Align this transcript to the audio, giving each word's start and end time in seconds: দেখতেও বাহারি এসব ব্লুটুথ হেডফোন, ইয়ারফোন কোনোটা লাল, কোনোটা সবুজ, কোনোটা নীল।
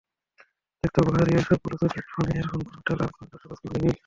দেখতেও 0.83 1.05
বাহারি 1.07 1.31
এসব 1.33 1.57
ব্লুটুথ 1.63 1.91
হেডফোন, 1.95 2.27
ইয়ারফোন 2.31 2.61
কোনোটা 2.67 2.93
লাল, 2.99 3.09
কোনোটা 3.15 3.37
সবুজ, 3.41 3.57
কোনোটা 3.61 3.79
নীল। 3.81 3.95